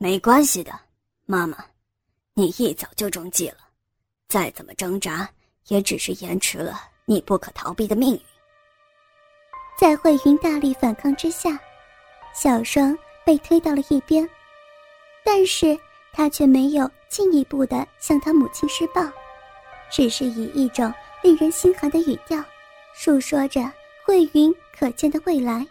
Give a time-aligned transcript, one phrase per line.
[0.00, 0.72] 没关系的，
[1.26, 1.58] 妈妈，
[2.34, 3.58] 你一早就中计了，
[4.28, 5.28] 再怎么挣扎，
[5.66, 8.20] 也只是延迟了你不可逃避的命运。
[9.76, 11.58] 在慧云大力反抗之下，
[12.32, 14.28] 小双被推到了一边，
[15.24, 15.76] 但是
[16.12, 19.02] 他却没有进一步的向他母亲施暴，
[19.90, 20.94] 只是以一种
[21.24, 22.40] 令人心寒的语调，
[22.94, 23.60] 述说着
[24.04, 25.66] 慧云可见的未来。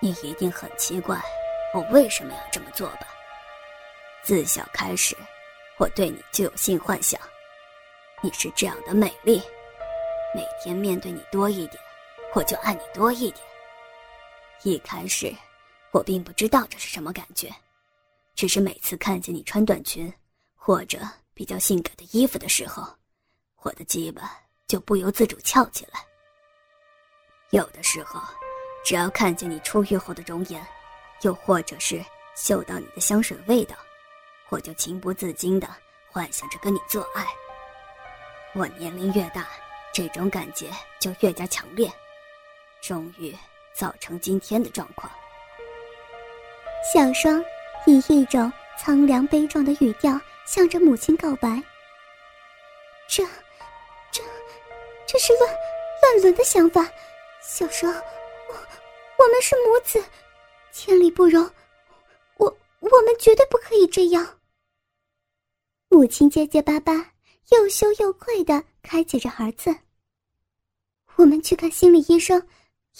[0.00, 1.20] 你一定很奇怪，
[1.74, 3.06] 我为什么要这么做吧？
[4.22, 5.16] 自小开始，
[5.78, 7.20] 我对你就有性幻想。
[8.22, 9.42] 你是这样的美丽，
[10.34, 11.82] 每天面对你多一点，
[12.34, 13.46] 我就爱你多一点。
[14.62, 15.32] 一开始，
[15.92, 17.48] 我并不知道这是什么感觉，
[18.34, 20.12] 只是每次看见你穿短裙
[20.56, 20.98] 或者
[21.34, 22.82] 比较性感的衣服的时候，
[23.62, 26.00] 我的鸡巴就不由自主翘起来。
[27.50, 28.20] 有的时候。
[28.84, 30.66] 只要看见你出浴后的容颜，
[31.22, 33.74] 又或者是嗅到你的香水味道，
[34.48, 35.68] 我就情不自禁的
[36.10, 37.26] 幻想着跟你做爱。
[38.54, 39.46] 我年龄越大，
[39.92, 41.90] 这种感觉就越加强烈，
[42.80, 43.36] 终于
[43.72, 45.12] 造成今天的状况。
[46.94, 47.44] 小双
[47.86, 51.62] 以一种苍凉悲壮的语调向着母亲告白
[53.08, 53.24] ：“这，
[54.10, 54.22] 这，
[55.06, 55.52] 这是乱
[56.02, 56.86] 乱伦的想法，
[57.42, 57.92] 小双。”
[59.18, 60.02] 我们是母子，
[60.72, 61.42] 千里不容。
[62.36, 62.46] 我
[62.80, 64.38] 我们绝对不可以这样。
[65.88, 67.12] 母亲结结巴巴、
[67.50, 69.74] 又羞又愧的开解着儿子。
[71.16, 72.46] 我们去看心理医生，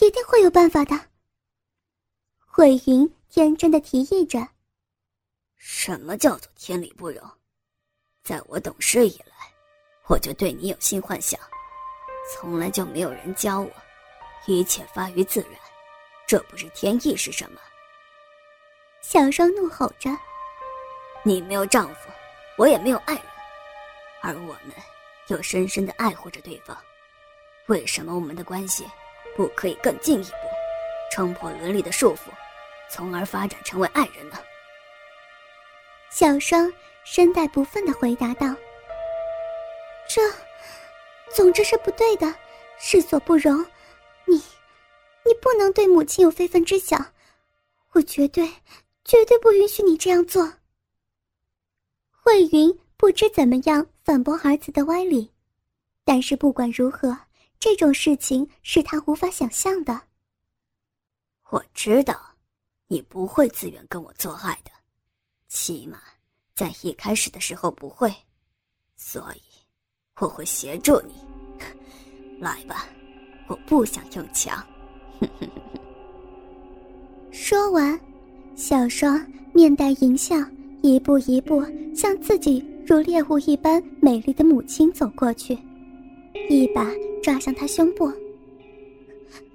[0.00, 0.98] 一定会有办法的。
[2.44, 4.48] 慧云天真的提议着
[5.54, 7.22] ：“什么叫做天理不容？
[8.24, 9.52] 在我懂事以来，
[10.08, 11.38] 我就对你有性幻想，
[12.32, 13.70] 从来就没有人教我，
[14.46, 15.52] 一切发于自然。”
[16.28, 17.58] 这不是天意是什么？
[19.00, 20.10] 小双怒吼着
[21.24, 22.10] ：“你没有丈夫，
[22.58, 23.24] 我也没有爱人，
[24.20, 24.74] 而我们
[25.28, 26.76] 又深深的爱护着对方，
[27.68, 28.86] 为什么我们的关系
[29.34, 30.36] 不可以更进一步，
[31.10, 32.28] 冲破伦理的束缚，
[32.90, 34.38] 从而发展成为爱人呢？”
[36.12, 36.70] 小双
[37.04, 38.54] 声带不忿的回答道
[40.06, 40.20] ：“这，
[41.34, 42.34] 总之是不对的，
[42.78, 43.64] 世所不容，
[44.26, 44.44] 你。”
[45.28, 47.12] 你不能对母亲有非分之想，
[47.92, 48.48] 我绝对、
[49.04, 50.54] 绝对不允许你这样做。
[52.08, 55.30] 慧云不知怎么样反驳儿子的歪理，
[56.02, 57.14] 但是不管如何，
[57.58, 60.00] 这种事情是他无法想象的。
[61.50, 62.18] 我知道，
[62.86, 64.70] 你不会自愿跟我做爱的，
[65.46, 66.00] 起码
[66.54, 68.10] 在一开始的时候不会，
[68.96, 69.42] 所以
[70.20, 71.14] 我会协助你。
[72.40, 72.88] 来吧，
[73.46, 74.66] 我不想用枪。
[77.30, 77.98] 说完，
[78.54, 80.36] 小双面带淫笑，
[80.82, 81.64] 一步一步
[81.94, 85.58] 向自己如猎物一般美丽的母亲走过去，
[86.48, 86.90] 一把
[87.22, 88.10] 抓向她胸部。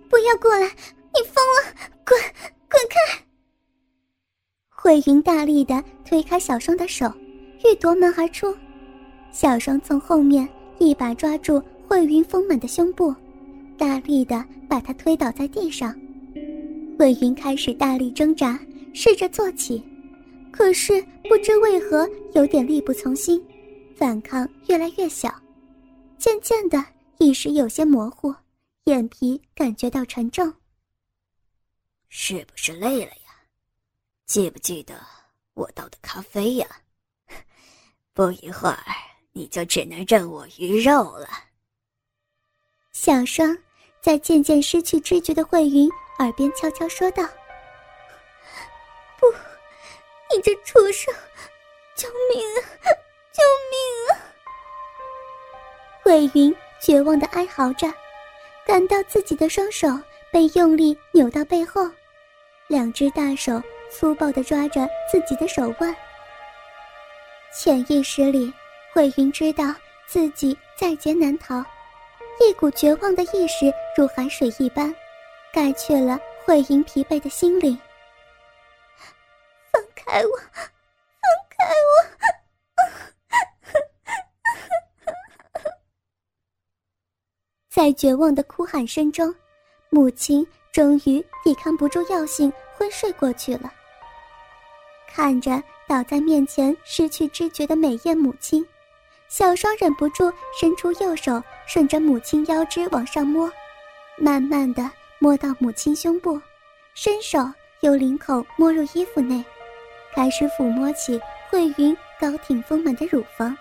[0.09, 0.67] 不要过来！
[1.15, 1.73] 你疯了！
[2.05, 2.19] 滚，
[2.69, 3.23] 滚开！
[4.69, 7.11] 慧云大力的推开小双的手，
[7.63, 8.53] 欲夺门而出。
[9.31, 10.47] 小双从后面
[10.77, 13.13] 一把抓住慧云丰满的胸部。
[13.77, 15.93] 大力的把他推倒在地上，
[16.99, 18.59] 魏云开始大力挣扎，
[18.93, 19.83] 试着坐起，
[20.51, 23.43] 可是不知为何有点力不从心，
[23.95, 25.33] 反抗越来越小，
[26.17, 26.83] 渐渐的
[27.17, 28.33] 意识有些模糊，
[28.85, 30.53] 眼皮感觉到沉重。
[32.09, 33.33] 是不是累了呀？
[34.25, 34.95] 记不记得
[35.53, 36.67] 我倒的咖啡呀？
[38.13, 38.77] 不一会儿
[39.31, 41.27] 你就只能任我鱼肉了。
[42.93, 43.57] 小双
[44.01, 45.89] 在渐渐失去知觉的慧云
[46.19, 47.23] 耳边悄悄说道
[49.19, 49.25] ：“不，
[50.29, 51.13] 你这畜生，
[51.95, 52.61] 救命啊！
[53.33, 53.75] 救命
[54.09, 54.11] 啊！”
[56.03, 57.91] 慧云绝望的哀嚎着，
[58.65, 59.87] 感到自己的双手
[60.31, 61.89] 被用力扭到背后，
[62.67, 65.93] 两只大手粗暴的抓着自己的手腕。
[67.51, 68.53] 潜意识里，
[68.93, 69.73] 慧云知道
[70.05, 71.65] 自己在劫难逃。
[72.39, 74.93] 一股绝望的意识如海水一般，
[75.53, 77.77] 盖去了慧云疲惫的心灵。
[79.71, 80.61] 放开我，放
[81.49, 81.91] 开我！
[87.69, 89.33] 在绝望的哭喊声中，
[89.89, 93.71] 母亲终于抵抗不住药性，昏睡过去了。
[95.07, 98.67] 看着倒在面前失去知觉的美艳母亲。
[99.33, 103.51] 小双忍不住伸出右手，顺着母亲腰肢往上摸，
[104.15, 104.87] 慢慢的
[105.17, 106.39] 摸到母亲胸部，
[106.93, 107.39] 伸手
[107.79, 109.43] 由领口摸入衣服内，
[110.13, 111.19] 开始抚摸起
[111.49, 113.57] 慧云高挺丰满的乳房。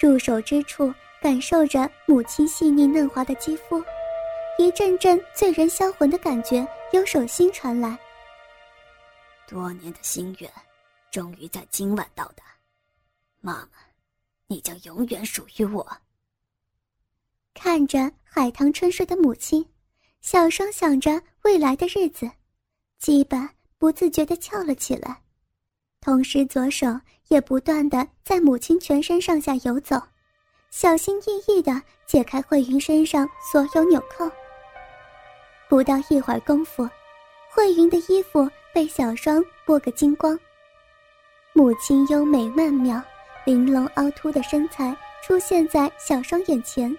[0.00, 0.92] 入手之处，
[1.22, 3.80] 感受着母亲细腻嫩滑的肌肤，
[4.58, 7.96] 一阵阵醉人销魂的感觉由手心传来。
[9.46, 10.50] 多年的心愿，
[11.08, 12.42] 终于在今晚到达。
[13.40, 13.68] 妈妈，
[14.50, 15.86] 你将永远属于我。
[17.54, 19.64] 看着海棠春睡的母亲，
[20.20, 22.28] 小双想着未来的日子，
[22.98, 23.48] 基本
[23.78, 25.22] 不自觉地翘了起来，
[26.00, 26.88] 同时左手
[27.28, 30.02] 也不断地在母亲全身上下游走，
[30.72, 34.28] 小心翼翼地解开慧云身上所有纽扣。
[35.68, 36.88] 不到一会儿功夫，
[37.52, 40.36] 慧云的衣服被小双剥个精光，
[41.52, 43.00] 母亲优美曼妙、
[43.44, 46.96] 玲珑凹凸的身材出现在小双眼前。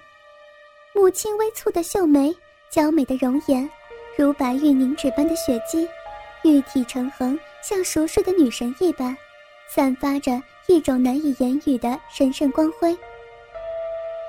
[0.94, 2.36] 母亲微蹙的秀眉，
[2.70, 3.70] 娇美的容颜，
[4.18, 5.88] 如白玉凝脂般的雪肌，
[6.44, 9.16] 玉体成衡，像熟睡的女神一般，
[9.70, 12.98] 散发着一种难以言语的神圣光辉。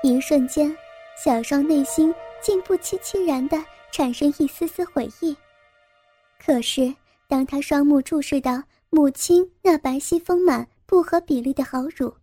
[0.03, 0.75] 一瞬间，
[1.21, 3.57] 小双内心竟不期凄然的
[3.91, 5.35] 产生一丝丝悔意。
[6.43, 6.93] 可是，
[7.27, 12.15] 当他双目注视到母亲那白皙丰满、不合比例的好乳，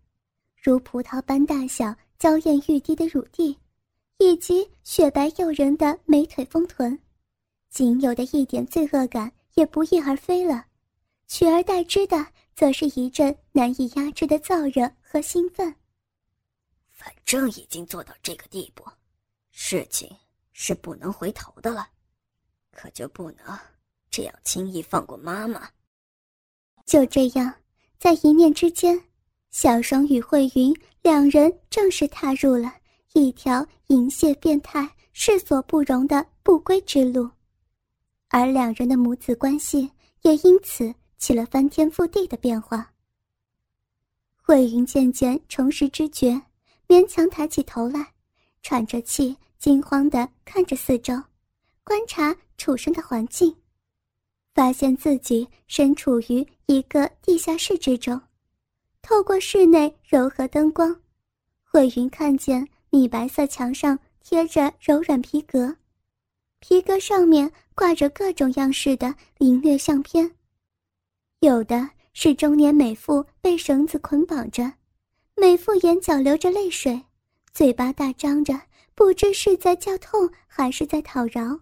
[0.55, 3.59] 如葡萄般大小、娇艳欲滴的乳蒂。
[4.17, 6.97] 以及雪白诱人的美腿丰臀，
[7.69, 10.67] 仅有的一点罪恶感也不翼而飞了，
[11.27, 12.25] 取而代之的
[12.55, 15.75] 则是一阵难以压制的燥热和兴奋。
[16.91, 18.85] 反正已经做到这个地步，
[19.49, 20.09] 事情
[20.53, 21.89] 是不能回头的了，
[22.71, 23.59] 可就不能
[24.09, 25.69] 这样轻易放过妈妈。
[26.85, 27.53] 就这样，
[28.01, 28.99] 在一念之间，
[29.51, 32.73] 小双与慧云两人正式踏入了。
[33.13, 37.29] 一条淫亵变态、世所不容的不归之路，
[38.29, 39.87] 而两人的母子关系
[40.23, 42.91] 也因此起了翻天覆地的变化。
[44.41, 46.41] 慧云渐渐重拾知觉，
[46.87, 48.13] 勉强抬起头来，
[48.63, 51.13] 喘着气，惊慌地看着四周，
[51.83, 53.55] 观察处身的环境，
[54.55, 58.19] 发现自己身处于一个地下室之中。
[59.01, 60.95] 透过室内柔和灯光，
[61.63, 62.67] 慧云看见。
[62.93, 65.73] 米白色墙上贴着柔软皮革，
[66.59, 70.29] 皮革上面挂着各种样式的凌虐相片，
[71.39, 74.73] 有的是中年美妇被绳子捆绑着，
[75.37, 77.01] 美妇眼角流着泪水，
[77.53, 78.59] 嘴巴大张着，
[78.93, 81.57] 不知是在叫痛还是在讨饶；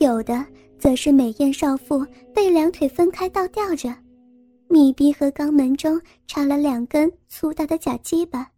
[0.00, 0.42] 有的
[0.82, 3.96] 则是美艳少妇被两腿分开倒吊着，
[4.66, 8.50] 密闭和肛门中插了两根粗大的假鸡巴。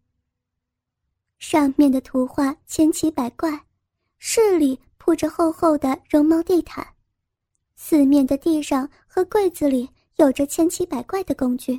[1.38, 3.67] 上面的图画千奇百怪，
[4.17, 6.82] 室里铺着厚厚的绒毛地毯，
[7.76, 9.87] 四面的地上和柜子里
[10.17, 11.79] 有着千奇百怪的工具。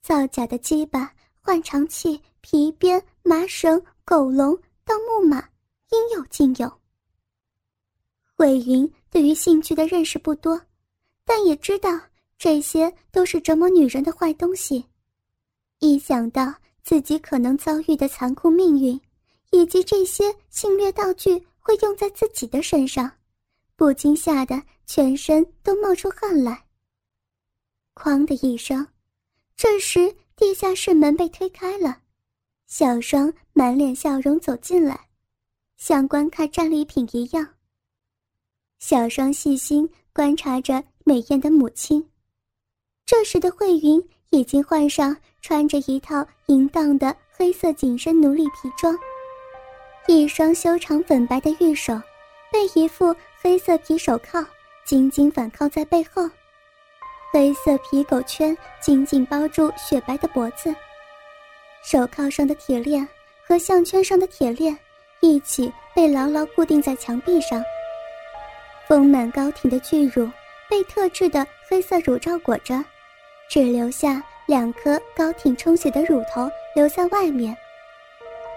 [0.00, 1.12] 造假的鸡巴、
[1.42, 5.46] 换肠器、皮鞭、麻绳、狗笼、盗木马，
[5.90, 6.72] 应有尽有。
[8.34, 10.60] 慧云对于性趣的认识不多，
[11.24, 11.98] 但也知道
[12.36, 14.84] 这些都是折磨女人的坏东西。
[15.78, 16.54] 一想到。
[16.82, 19.00] 自己可能遭遇的残酷命运，
[19.50, 23.10] 以及这些性虐道具会用在自己的身上，
[23.74, 26.64] 不禁吓得全身都冒出汗来。
[27.96, 28.86] 哐的一声，
[29.56, 32.02] 这时地下室门被推开了，
[32.68, 35.08] 小双满脸笑容走进来，
[35.76, 37.55] 像观看战利品一样。
[38.78, 42.08] 小双细心观察着美艳的母亲，
[43.04, 44.02] 这时的慧云。
[44.30, 48.94] 已经换上穿着一套淫荡的黑色紧身奴隶皮装，
[50.08, 51.94] 一双修长粉白的玉手
[52.52, 54.44] 被一副黑色皮手铐
[54.84, 56.28] 紧紧反铐在背后，
[57.32, 60.74] 黑色皮狗圈紧紧包住雪白的脖子，
[61.84, 63.06] 手铐上的铁链
[63.46, 64.76] 和项圈上的铁链
[65.20, 67.62] 一起被牢牢固定在墙壁上，
[68.88, 70.30] 丰满高挺的巨乳
[70.68, 72.84] 被特制的黑色乳罩裹着。
[73.48, 77.56] 只留下两颗高挺充血的乳头留在外面，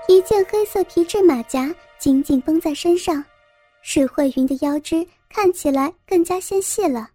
[0.07, 3.23] 一件黑色皮质马甲紧紧绷在身上，
[3.81, 7.09] 使慧云的腰肢看起来更加纤细了。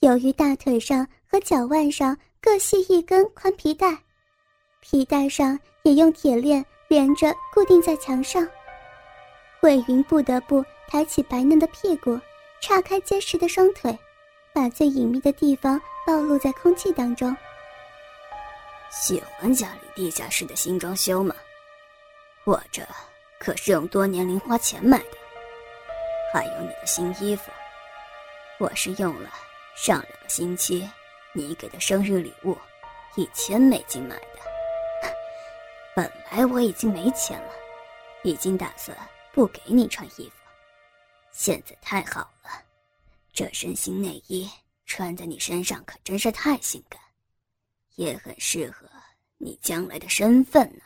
[0.00, 3.96] 由于大腿上和脚腕上各系一根宽皮带，
[4.80, 8.46] 皮带上也用铁链连着固定在墙上。
[9.60, 12.20] 慧云不得不抬起白嫩的屁股，
[12.60, 13.98] 叉开结实的双腿，
[14.52, 15.80] 把最隐秘的地方。
[16.06, 17.36] 暴露在空气当中。
[18.92, 21.34] 喜欢家里地下室的新装修吗？
[22.44, 22.80] 我这
[23.40, 25.18] 可是用多年零花钱买的，
[26.32, 27.50] 还有你的新衣服，
[28.60, 29.28] 我是用了
[29.74, 30.88] 上两个星期，
[31.32, 32.56] 你给的生日礼物，
[33.16, 35.10] 一千美金买的。
[35.96, 37.52] 本来我已经没钱了，
[38.22, 38.96] 已经打算
[39.32, 40.35] 不给你穿衣服。
[41.38, 42.64] 现在太好了，
[43.30, 44.48] 这身新内衣
[44.86, 46.98] 穿在你身上可真是太性感，
[47.96, 48.88] 也很适合
[49.36, 50.82] 你将来的身份呢。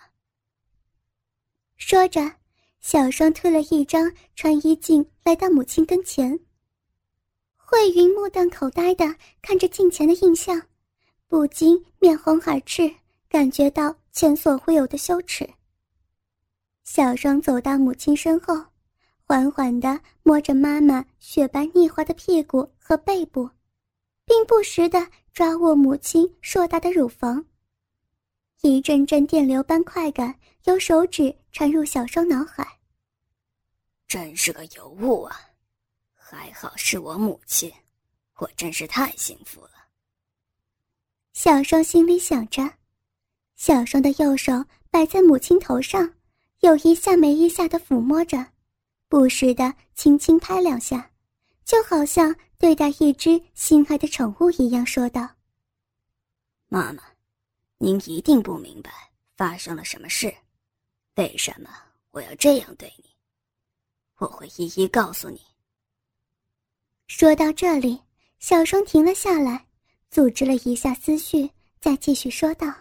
[1.76, 2.20] 说着，
[2.80, 6.36] 小双推了一张穿衣镜来到母亲跟前。
[7.54, 9.04] 慧云目瞪口呆的
[9.40, 10.60] 看着镜前的印象，
[11.28, 12.92] 不禁面红耳赤，
[13.28, 15.48] 感觉到前所未有的羞耻。
[16.82, 18.60] 小双走到母亲身后，
[19.30, 23.48] 缓缓地摸着妈妈雪白腻滑的屁股和背部，
[24.24, 27.46] 并不时地抓握母亲硕大的乳房。
[28.62, 30.34] 一阵阵电流般快感
[30.64, 32.66] 由手指传入小双脑海。
[34.08, 35.36] 真是个尤物啊！
[36.16, 37.72] 还好是我母亲，
[38.38, 39.70] 我真是太幸福了。
[41.34, 42.68] 小双心里想着，
[43.54, 46.14] 小双的右手摆在母亲头上，
[46.62, 48.44] 有一下没一下的抚摸着，
[49.10, 51.10] 不时的轻轻拍两下，
[51.64, 55.28] 就好像对待一只心爱的宠物一样，说道
[56.70, 57.02] ：“妈妈。”
[57.82, 58.92] 您一定不明白
[59.36, 60.32] 发生了什么事，
[61.16, 61.70] 为什么
[62.12, 63.04] 我要这样对你？
[64.18, 65.40] 我会一一告诉你。
[67.08, 68.00] 说到这里，
[68.38, 69.66] 小双停了下来，
[70.08, 71.50] 组织了一下思绪，
[71.80, 72.72] 再继续说道。